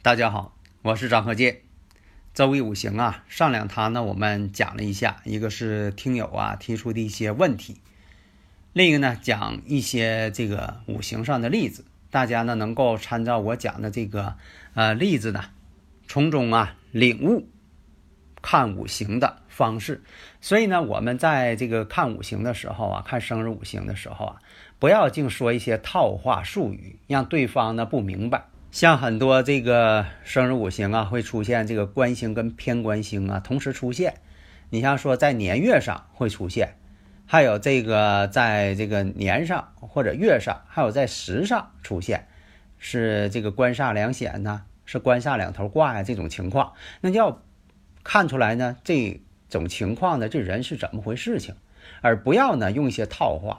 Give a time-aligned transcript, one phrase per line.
[0.00, 1.62] 大家好，我是张鹤剑。
[2.32, 7.80] 周易五行啊，上两堂呢，我们讲了一下，一个是听友啊提出的一些问题，
[8.72, 14.36] 另一个呢讲一些这个五行上的例子，大家呢能够参照我讲的这个
[14.74, 15.46] 呃例子呢，
[16.06, 17.48] 从中啊领悟
[18.40, 20.04] 看五行的方式。
[20.40, 24.36] 所以呢，我们在这个看五行的时候啊，看生日五行的时候啊，
[24.78, 28.46] 不要净说一些套话术语，让对方呢不明白。
[28.78, 34.14] 像很多这个生日五行啊，会出现这个官星跟偏官星啊同时出现。
[34.70, 36.76] 你像说在年月上会出现，
[37.26, 42.28] 还有这个在这个年上或者月上，还有在时上出现，
[42.78, 47.42] 是这个官煞两显呢，是官煞两头挂呀这种情况，那就要
[48.04, 51.56] 看出来呢这种情况呢这人是怎么回事情，
[52.00, 53.58] 而不要呢用一些套话。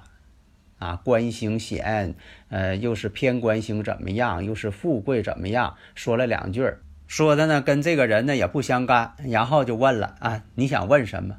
[0.80, 2.16] 啊，官星显，
[2.48, 4.46] 呃，又是偏官星怎么样？
[4.46, 5.76] 又是富贵怎么样？
[5.94, 6.74] 说了两句，
[7.06, 11.36] 说的呢跟这个人呢也不相干，然后就问了啊，你想问什么？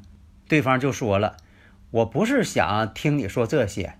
[0.47, 1.37] 对方就说了，
[1.89, 3.95] 我不是想听你说这些，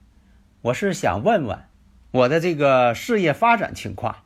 [0.62, 1.58] 我是想问问
[2.12, 4.18] 我的这个事业发展情况。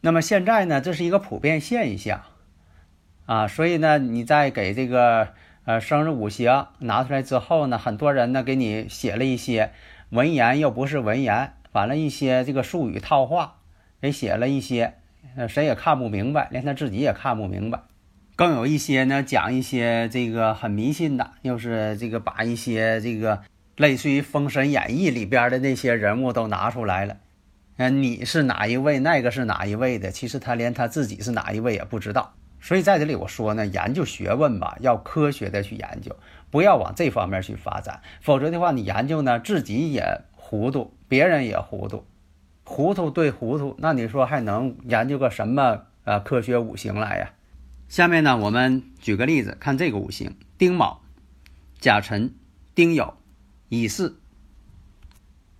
[0.00, 2.22] 那么现在呢，这是一个普遍现象
[3.26, 5.28] 啊，所以呢，你在给这个
[5.64, 9.70] 呃生日五行拿出来之后呢，很多人呢给你写了一些。
[10.10, 13.56] 文言又不是文言，完了一些这个术语套话，
[14.00, 14.94] 给写了一些，
[15.36, 17.80] 呃，谁也看不明白，连他自己也看不明白。
[18.36, 23.42] 更有一些呢，讲一些这个很迷信的，又是这个把一些这个
[23.76, 27.16] 类似于《封神演义》里边的那些人物都拿出来了。
[27.78, 29.00] 嗯，你是哪一位？
[29.00, 30.10] 那个是哪一位的？
[30.10, 32.34] 其实他连他自己是哪一位也不知道。
[32.66, 36.16] 所以在这里我说呢，研究学问吧，要科学的去研究。
[36.50, 42.04] 不要往这方面去发展，否则的话，你研究呢，自己也糊涂，别人也糊涂，
[42.64, 47.30] 糊涂对糊涂，那你说还能研究个什么呃科学五行来呀？
[47.88, 51.02] 下面呢，我们举个例子，看这个五行：丁卯、
[51.78, 52.34] 甲辰、
[52.74, 53.14] 丁酉、
[53.68, 54.16] 乙巳。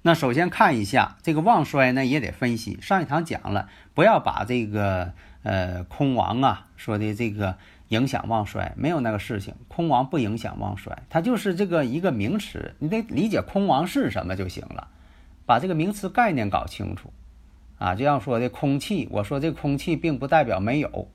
[0.02, 2.78] 那首先看一下这个旺衰呢，也得分析。
[2.80, 5.12] 上一堂讲了，不要把这个
[5.46, 7.56] 呃空亡啊说的这个。
[7.90, 14.88] 影响旺衰没有那个事情，空亡不影响旺衰，它就是这个一个名词，你得理解空亡是什么就行了，
[15.46, 17.12] 把这个名词概念搞清楚
[17.78, 17.94] 啊。
[17.94, 21.08] 就像说的空气，我说这空气并不代表没有，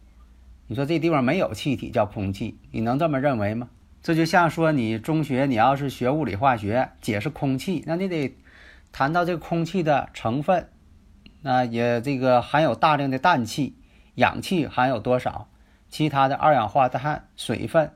[0.68, 3.68] 你说这地方没有气体叫空气，你能这么认为吗？
[4.02, 8.34] 这就像说你中学你要是学物理化学解释空气，那你得
[8.94, 10.70] 谈到这空气的成分，
[11.42, 13.76] 那也这个含有大量的氮气，
[14.16, 15.48] 氧气含有多少？
[15.90, 17.92] 其他的二氧化碳、水分，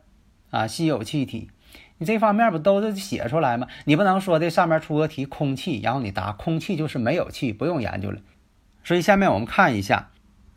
[0.50, 1.50] 啊，稀有气体，
[1.98, 3.68] 你这方面不都是写出来吗？
[3.86, 8.20] 你不能说这上面出个题空气，然后你答空气就是没有气，不用研究了。
[8.84, 10.12] 所以下面我们看一下，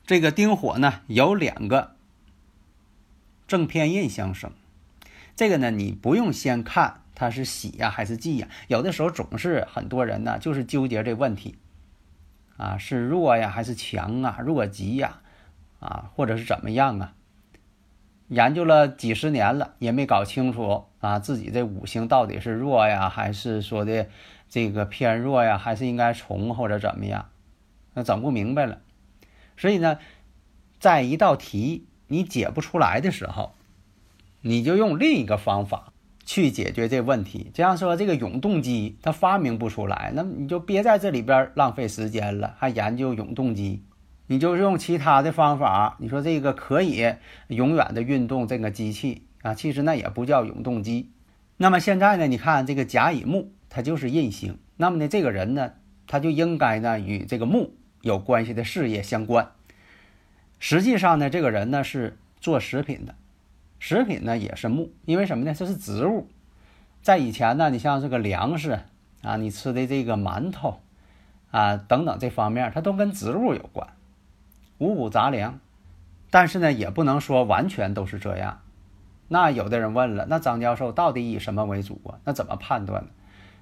[0.05, 1.93] 这个丁火呢有两个
[3.47, 4.51] 正偏印相生，
[5.37, 11.57] 这个呢你不用先看它是喜呀还是忌呀，有的时候总是很多人呢就是纠结这问题，
[12.57, 15.21] 啊是弱呀还是强啊，弱吉呀，
[15.79, 17.15] 啊或者是怎么样啊？
[18.29, 24.07] 研究了几十年了，也没搞清楚啊，自己这五行到底是弱呀，还是说的
[24.51, 27.31] 这个偏弱呀，还是应该从或者怎么样？
[27.95, 28.81] 那整不明白了。
[29.57, 29.99] 所以呢，
[30.79, 33.55] 在一道题你解不出来的时候，
[34.43, 35.93] 你就用另一个方法
[36.27, 37.51] 去解决这问题。
[37.55, 43.83] 这样说，这个永动机它发明不出来，那你就别在这里边浪费时间了，还研究永动机。
[44.29, 47.15] 你就用其他的方法，你说这个可以
[47.49, 51.11] 永远的运动这个机器啊，其实那也不叫永动机。
[51.57, 54.59] 那么现在呢，你看这个甲乙木，它就是印星。
[54.77, 55.73] 那么呢，这个人呢，
[56.07, 59.51] 他就应该呢与这个木有关系的事业相关。
[60.61, 63.15] 实际上呢，这个人呢是做食品的，
[63.79, 65.55] 食品呢也是木，因为什么呢？
[65.55, 66.29] 这是植物。
[67.01, 68.79] 在以前呢，你像这个粮食
[69.23, 70.81] 啊，你吃的这个馒头
[71.51, 73.89] 啊等等这方面，它都跟植物有关。
[74.79, 75.61] 五谷杂粮，
[76.31, 78.61] 但是呢，也不能说完全都是这样，
[79.29, 82.19] 那有的人问了，那张教授到底以什么为主啊？
[82.25, 83.09] 那怎么判断呢？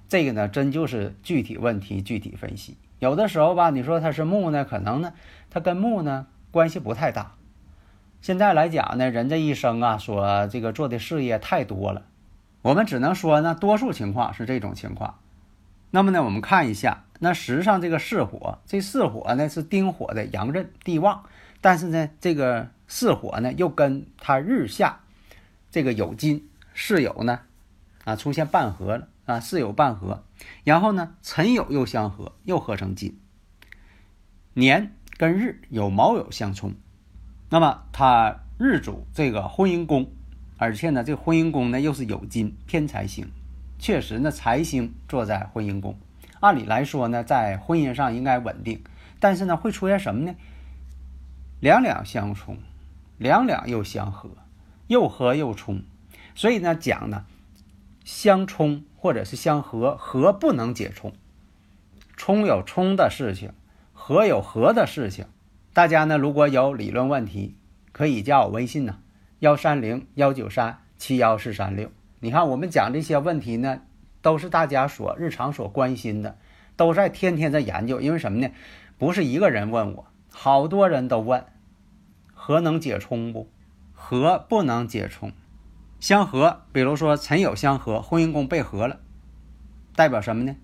[0.07, 2.77] 这个呢，真就是具体问题具体分析。
[2.99, 5.13] 有的时候吧，你说它是木呢，可能呢，
[5.49, 7.33] 它跟木呢关系不太大。
[8.21, 12.03] 现在来讲呢，人这一生啊，所这个做的事业太多了，
[12.61, 15.19] 我们只能说呢，多数情况是这种情况。
[15.91, 21.23] 那么呢，我们看一下，那实际上这个巳火，这巳火呢是丁火的阳刃地旺，
[21.61, 24.99] 但是呢，这个巳火呢又跟它日下
[25.71, 27.39] 这个酉金巳酉呢
[28.03, 30.23] 啊出现半合了啊，巳酉半合，
[30.63, 33.19] 然后呢辰酉又相合，又合成金。
[34.53, 36.73] 年跟日有卯酉相冲，
[37.49, 40.11] 那么它日主这个婚姻宫，
[40.57, 43.27] 而且呢这个婚姻宫呢又是酉金偏财星。
[43.79, 45.99] 确实呢，财星坐在婚姻宫，
[46.39, 48.83] 按理来说呢，在婚姻上应该稳定，
[49.19, 50.35] 但是呢，会出现什么呢？
[51.59, 52.57] 两两相冲，
[53.17, 54.29] 两两又相合，
[54.87, 55.81] 又合又冲，
[56.35, 57.25] 所以呢，讲呢，
[58.03, 61.13] 相冲或者是相合，合不能解冲，
[62.15, 63.51] 冲有冲的事情，
[63.91, 65.25] 合有合的事情。
[65.73, 67.55] 大家呢，如果有理论问题，
[67.91, 68.99] 可以加我微信呢，
[69.39, 71.91] 幺三零幺九三七幺四三六。
[72.19, 73.81] 你看，我们讲这些问题呢，
[74.21, 76.37] 都是大家所日常所关心的，
[76.75, 78.01] 都在天天在研究。
[78.01, 78.49] 因为什么呢？
[78.97, 81.45] 不是一个人问我，好多人都问，
[82.33, 83.49] 合能解冲不？
[83.93, 85.31] 合不能解冲，
[85.99, 86.61] 相合。
[86.71, 88.99] 比如说辰酉相合，婚姻宫被合了，
[89.95, 90.55] 代表什么呢？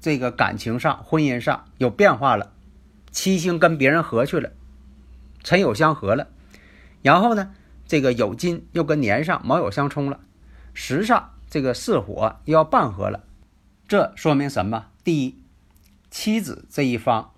[0.00, 2.52] 这个感情上、婚姻上有变化了，
[3.10, 4.52] 七星跟别人合去了，
[5.42, 6.28] 辰酉相合了，
[7.02, 7.52] 然后呢，
[7.86, 10.20] 这个酉金又跟年上卯酉相冲了。
[10.72, 13.24] 时上这个巳火又要半合了，
[13.86, 14.86] 这说明什么？
[15.02, 15.42] 第一，
[16.10, 17.30] 妻子这一方，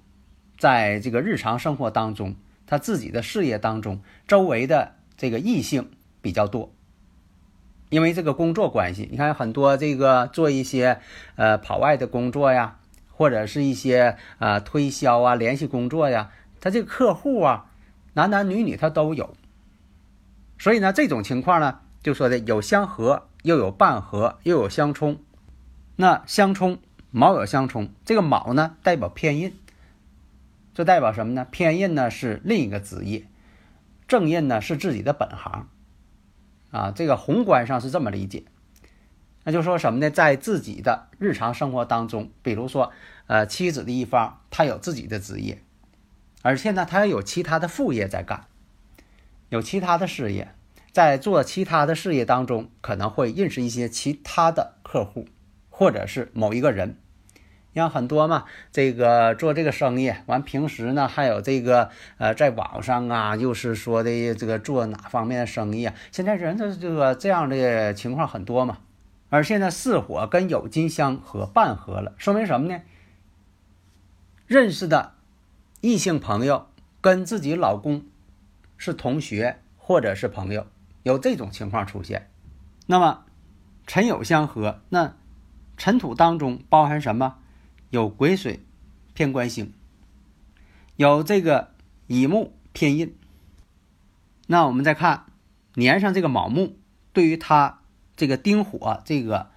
[0.59, 2.35] 在这个日常生活当中，
[2.67, 5.91] 他自己的事业当中，周围的这个异性
[6.21, 6.73] 比较多，
[7.89, 11.01] 因为这个工作关系，你看很多这个做一些
[11.37, 12.79] 呃跑外的工作呀，
[13.13, 17.71] 或者是一些呃推销啊、联系工作呀，他这个客户啊，
[18.15, 19.37] 男男女女他都有，
[20.59, 23.29] 所以呢，这种情况呢，就说的有相合。
[23.43, 25.19] 又有半合，又有相冲，
[25.97, 26.79] 那相冲
[27.11, 29.59] 卯酉相冲，这个卯呢代表偏印，
[30.75, 31.47] 这代表什么呢？
[31.51, 33.25] 偏印呢是另一个职业，
[34.07, 35.69] 正印呢是自己的本行，
[36.71, 38.45] 啊，这个宏观上是这么理解。
[39.43, 40.11] 那就说什么呢？
[40.11, 42.93] 在自己的日常生活当中，比如说，
[43.27, 45.63] 呃，妻子的一方他有自己的职业，
[46.43, 48.47] 而且呢，他有其他的副业在干，
[49.49, 50.55] 有其他的事业。
[50.93, 55.27] 在做其他的事业当中，可能会认识一些其他的客户，
[55.69, 56.97] 或者是某一个人，
[57.73, 65.95] 你像很多嘛，这个做这个生意，完平时呢还有这个呃，在网上啊，又是说的这个做哪方面的生意啊？
[66.11, 68.79] 现在人的这个这样的情况很多嘛。
[69.29, 72.83] 而现在巳火跟有金相合，半合了，说明什么呢？
[74.49, 75.13] 认识的
[75.81, 76.67] 异性朋友
[77.01, 78.05] 跟自己老公
[78.77, 80.67] 是同学或者是朋友。
[81.02, 82.31] 有这种情况出现，
[82.87, 83.25] 那么
[83.87, 85.17] 辰酉相合，那
[85.76, 87.38] 辰土当中包含什么？
[87.91, 88.61] 有癸水
[89.14, 89.73] 偏官星，
[90.97, 91.75] 有这个
[92.06, 93.17] 乙木偏印。
[94.47, 95.26] 那我们再看
[95.75, 96.76] 年上这个卯木，
[97.13, 97.81] 对于他
[98.15, 99.51] 这个丁火这个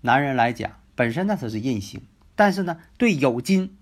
[0.00, 2.02] 男人来讲，本身呢它是印星，
[2.34, 3.76] 但是呢对酉金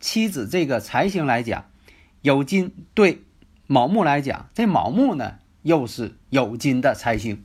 [0.00, 1.64] 妻子这个财星来讲，
[2.22, 3.24] 酉金对
[3.66, 5.38] 卯木来讲，这卯木呢？
[5.66, 7.42] 又是酉金的财星，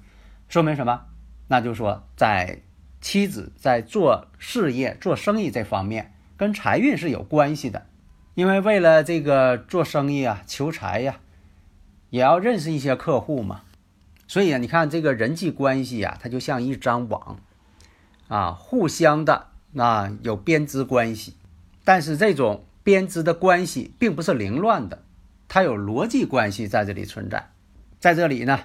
[0.47, 1.05] 说明什么？
[1.47, 2.61] 那就说，在
[3.01, 7.87] 妻子在做事业、做生意这方面，跟财运是有关系的。
[8.35, 11.17] 因为为了这个做生意啊、求财呀，
[12.11, 13.63] 也要认识一些客户嘛。
[14.27, 17.39] 所以啊，你看这个人际关系呀，它就像一张网
[18.27, 21.33] 啊，互相的啊有编织关系。
[21.83, 25.01] 但是这种编织的关系并不是凌乱的，
[25.47, 27.49] 它有逻辑关系在这里存在。
[28.01, 28.61] 在这里呢，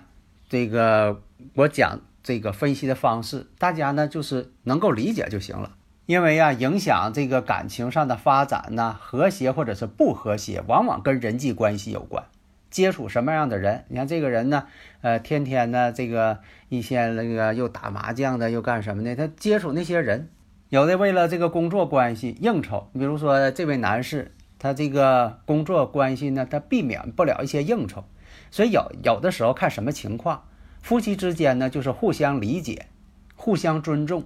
[0.48, 1.20] 这个
[1.52, 5.76] 我讲这个分析的方式，大家呢就是能够理解就行了。
[6.06, 12.24] 因为啊，影响这个感情上的发展呢，和谐或者是不和谐，往往跟人际关系有关。
[12.70, 13.84] 接触什么样的人？
[13.88, 14.68] 你看这个人呢，
[15.02, 16.38] 呃，天天呢，这个
[16.70, 19.14] 一些那个又打麻将的，又干什么的？
[19.14, 20.30] 他接触那些人，
[20.70, 22.88] 有的为了这个工作关系应酬。
[22.94, 28.06] 比如说这位男士，他这个工作关系呢，他避免不了一些应酬。
[28.50, 30.48] 所以有有的时候看什么情况，
[30.80, 32.86] 夫妻之间呢，就是互相理解、
[33.34, 34.24] 互相尊重，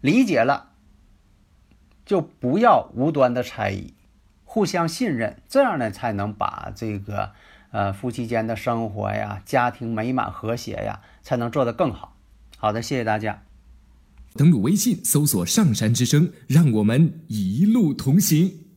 [0.00, 0.72] 理解了，
[2.04, 3.94] 就不要无端的猜疑，
[4.44, 7.32] 互相信任，这样呢才能把这个
[7.70, 12.16] 呃夫妻间的生活呀，家庭美满和谐呀，才能做得更好。
[12.56, 13.42] 好的，谢谢大家。
[14.34, 18.69] 登录微信搜索“上山之声”，让我们一路同行。